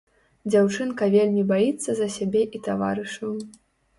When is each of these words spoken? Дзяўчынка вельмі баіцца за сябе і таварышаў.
Дзяўчынка 0.51 1.09
вельмі 1.15 1.43
баіцца 1.51 1.95
за 1.99 2.07
сябе 2.15 2.41
і 2.61 2.61
таварышаў. 2.69 3.31